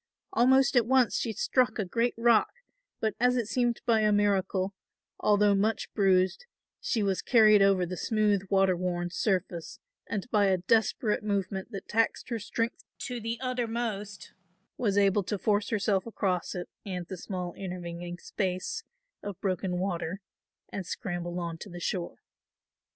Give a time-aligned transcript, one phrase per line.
[0.33, 2.49] Almost at once she struck a great rock,
[2.99, 4.73] but, as it seemed by a miracle,
[5.19, 6.47] although much bruised,
[6.79, 11.87] she was carried over the smooth water worn surface and by a desperate movement that
[11.87, 14.33] taxed her strength to the uttermost,
[14.75, 18.83] was able to force herself across it and the small intervening space
[19.21, 20.19] of broken water
[20.69, 22.17] and scramble on to the shore.